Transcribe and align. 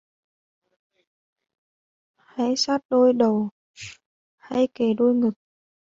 Hãy 2.15 2.55
sát 2.55 2.81
đôi 2.89 3.13
đầu, 3.13 3.49
hãy 4.37 4.67
kề 4.73 4.93
đôi 4.93 5.13
ngực! 5.15 5.33